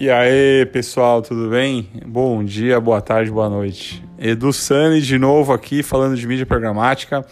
[0.00, 1.86] E aí, pessoal, tudo bem?
[2.06, 4.02] Bom dia, boa tarde, boa noite.
[4.18, 7.22] Edu Sani de novo aqui falando de mídia programática.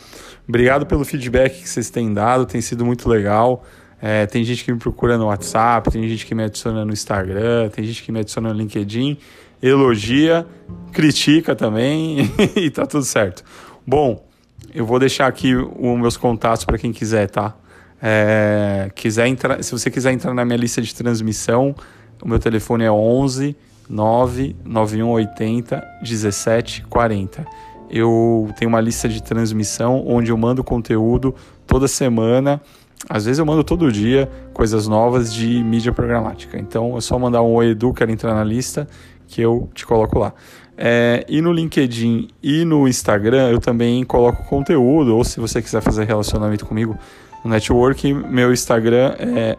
[0.46, 3.64] Obrigado pelo feedback que vocês têm dado, tem sido muito legal.
[4.02, 7.70] É, tem gente que me procura no WhatsApp, tem gente que me adiciona no Instagram,
[7.70, 9.16] tem gente que me adiciona no LinkedIn,
[9.62, 10.46] elogia,
[10.92, 13.42] critica também e tá tudo certo.
[13.86, 14.28] Bom,
[14.74, 17.56] eu vou deixar aqui os meus contatos para quem quiser, tá?
[18.02, 21.74] É, quiser entrar, se você quiser entrar na minha lista de transmissão,
[22.22, 23.56] o meu telefone é 11
[23.88, 27.46] 99180 1740.
[27.90, 31.34] Eu tenho uma lista de transmissão onde eu mando conteúdo
[31.66, 32.60] toda semana.
[33.08, 36.58] Às vezes eu mando todo dia coisas novas de mídia programática.
[36.58, 38.86] Então é só mandar um oi Edu, quero entrar na lista,
[39.26, 40.34] que eu te coloco lá.
[40.76, 45.80] É, e no LinkedIn e no Instagram eu também coloco conteúdo, ou se você quiser
[45.80, 46.96] fazer relacionamento comigo
[47.44, 49.56] no network, meu Instagram é,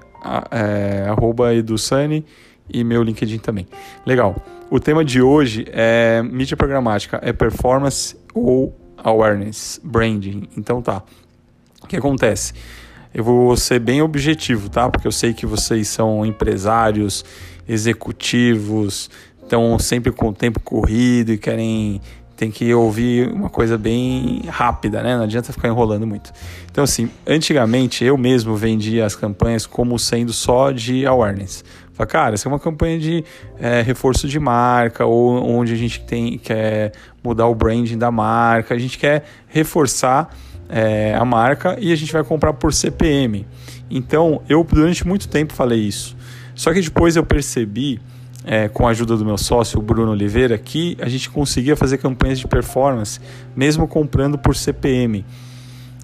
[0.51, 2.25] é, é edusani
[2.71, 3.67] e meu LinkedIn também.
[4.05, 4.35] Legal.
[4.69, 10.47] O tema de hoje é mídia programática, é performance ou awareness, branding.
[10.55, 11.01] Então tá.
[11.81, 12.53] O que acontece?
[13.13, 14.89] Eu vou ser bem objetivo, tá?
[14.89, 17.25] Porque eu sei que vocês são empresários,
[17.67, 19.09] executivos,
[19.41, 21.99] estão sempre com o tempo corrido e querem
[22.39, 25.17] tem que ouvir uma coisa bem rápida, né?
[25.17, 26.31] Não adianta ficar enrolando muito.
[26.71, 31.65] Então, assim, antigamente eu mesmo vendia as campanhas como sendo só de awareness.
[31.99, 33.25] Fala, cara, essa é uma campanha de
[33.59, 38.73] é, reforço de marca, ou onde a gente tem, quer mudar o branding da marca,
[38.73, 40.33] a gente quer reforçar
[40.69, 43.45] é, a marca e a gente vai comprar por CPM.
[43.91, 46.15] Então, eu durante muito tempo falei isso.
[46.55, 47.99] Só que depois eu percebi
[48.45, 51.97] é, com a ajuda do meu sócio, o Bruno Oliveira, que a gente conseguia fazer
[51.97, 53.19] campanhas de performance
[53.53, 55.25] mesmo comprando por CPM.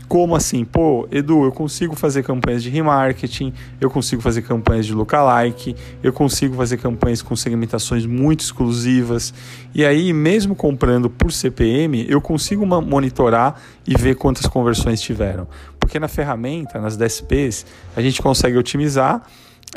[0.08, 0.64] Como assim?
[0.64, 6.14] Pô, Edu, eu consigo fazer campanhas de remarketing, eu consigo fazer campanhas de lookalike, eu
[6.14, 9.34] consigo fazer campanhas com segmentações muito exclusivas.
[9.74, 15.48] E aí, mesmo comprando por CPM, eu consigo monitorar e ver quantas conversões tiveram.
[15.80, 17.66] Porque na ferramenta, nas DSPs,
[17.96, 19.24] a gente consegue otimizar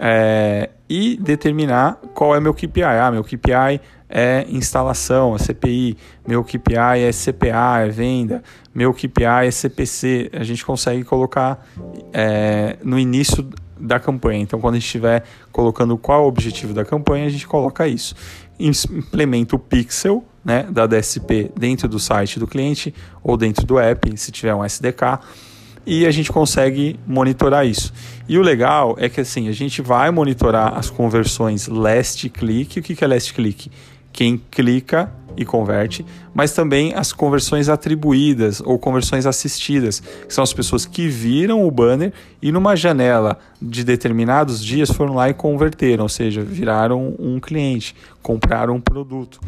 [0.01, 2.83] é, e determinar qual é meu KPI.
[2.83, 5.97] Ah, meu KPI é instalação, é CPI,
[6.27, 8.43] meu KPI é CPA, é venda,
[8.75, 10.31] meu KPI é CPC.
[10.33, 11.67] A gente consegue colocar
[12.13, 13.49] é, no início
[13.79, 14.41] da campanha.
[14.41, 17.87] Então, quando a gente estiver colocando qual é o objetivo da campanha, a gente coloca
[17.87, 18.15] isso.
[18.59, 24.17] Implementa o pixel né, da DSP dentro do site do cliente ou dentro do app,
[24.17, 25.21] se tiver um SDK
[25.89, 27.95] e a gente consegue monitorar isso.
[28.29, 32.79] E o legal é que assim, a gente vai monitorar as conversões last click.
[32.79, 33.71] O que é last click?
[34.19, 40.53] Quem clica e converte, mas também as conversões atribuídas ou conversões assistidas, que são as
[40.53, 42.13] pessoas que viram o banner
[42.43, 47.95] e numa janela de determinados dias foram lá e converteram, ou seja, viraram um cliente,
[48.21, 49.41] compraram um produto.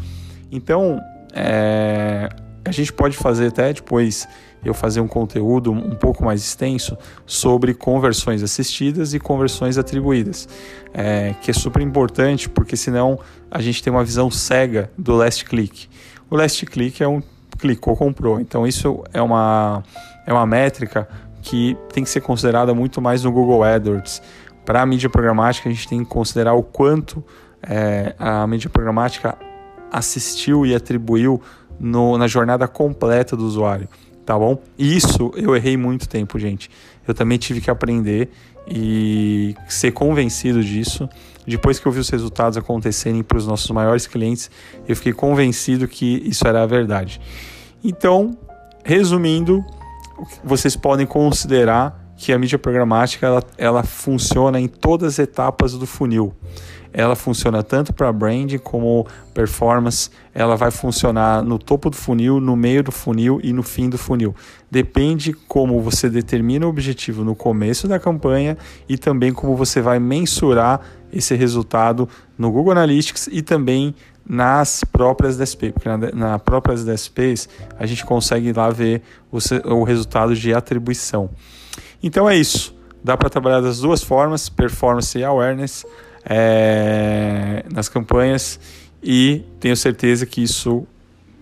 [0.49, 1.01] Então,
[1.33, 2.29] é,
[2.63, 4.27] a gente pode fazer até depois
[4.63, 6.95] eu fazer um conteúdo um pouco mais extenso
[7.25, 10.47] sobre conversões assistidas e conversões atribuídas,
[10.93, 13.19] é, que é super importante porque senão
[13.49, 15.89] a gente tem uma visão cega do last click.
[16.29, 17.21] O last click é um
[17.57, 18.39] clicou, comprou.
[18.39, 19.83] Então isso é uma,
[20.25, 21.07] é uma métrica
[21.41, 24.21] que tem que ser considerada muito mais no Google AdWords.
[24.63, 27.23] Para a mídia programática, a gente tem que considerar o quanto
[27.63, 29.35] é, a mídia programática
[29.91, 31.41] assistiu e atribuiu
[31.81, 33.89] no, na jornada completa do usuário,
[34.23, 34.61] tá bom?
[34.77, 36.69] Isso eu errei muito tempo, gente.
[37.07, 38.29] Eu também tive que aprender
[38.67, 41.09] e ser convencido disso.
[41.45, 44.51] Depois que eu vi os resultados acontecerem para os nossos maiores clientes,
[44.87, 47.19] eu fiquei convencido que isso era a verdade.
[47.83, 48.37] Então,
[48.85, 49.65] resumindo,
[50.43, 55.87] vocês podem considerar que a mídia programática ela, ela funciona em todas as etapas do
[55.87, 56.31] funil
[56.93, 62.55] ela funciona tanto para brand como performance, ela vai funcionar no topo do funil, no
[62.55, 64.35] meio do funil e no fim do funil.
[64.69, 68.57] Depende como você determina o objetivo no começo da campanha
[68.87, 72.07] e também como você vai mensurar esse resultado
[72.37, 73.95] no Google Analytics e também
[74.25, 79.01] nas próprias DSP, porque na, na próprias DSPs a gente consegue lá ver
[79.31, 79.37] o,
[79.73, 81.29] o resultado de atribuição.
[82.01, 82.75] Então é isso.
[83.03, 85.85] Dá para trabalhar das duas formas, performance e awareness
[86.25, 88.59] é, nas campanhas
[89.03, 90.85] e tenho certeza que isso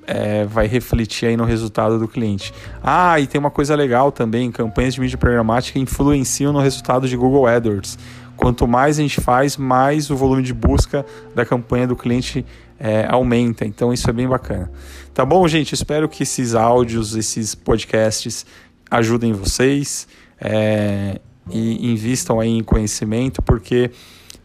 [0.08, 2.54] é, vai refletir aí no resultado do cliente.
[2.82, 7.16] Ah, e tem uma coisa legal também: campanhas de mídia programática influenciam no resultado de
[7.16, 7.98] Google AdWords.
[8.36, 11.06] Quanto mais a gente faz, mais o volume de busca
[11.36, 12.46] da campanha do cliente
[12.80, 13.66] é, aumenta.
[13.66, 14.72] Então isso é bem bacana.
[15.14, 15.74] Tá bom, gente?
[15.74, 18.46] Espero que esses áudios, esses podcasts
[18.90, 20.08] ajudem vocês
[20.40, 21.20] é,
[21.52, 23.92] e invistam aí em conhecimento, porque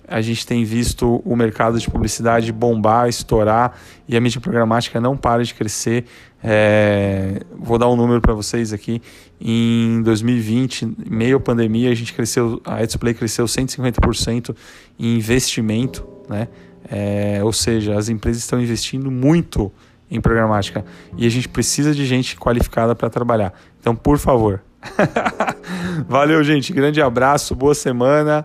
[0.06, 3.76] a gente tem visto o mercado de publicidade bombar, estourar
[4.08, 6.04] e a mídia programática não para de crescer.
[6.42, 9.00] É, vou dar um número para vocês aqui.
[9.40, 14.54] Em 2020, meio pandemia, a gente cresceu, a Edsplay cresceu 150%
[14.98, 16.48] em investimento, né?
[16.90, 19.72] É, ou seja, as empresas estão investindo muito
[20.10, 20.84] em programática
[21.16, 23.54] e a gente precisa de gente qualificada para trabalhar.
[23.80, 24.62] Então, por favor.
[26.06, 26.72] Valeu, gente.
[26.72, 28.44] Grande abraço, boa semana.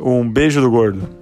[0.00, 1.19] Um beijo do gordo.